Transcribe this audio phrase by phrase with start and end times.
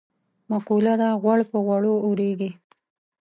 [0.49, 2.51] مقوله ده: غوړ په غوړو اورېږي.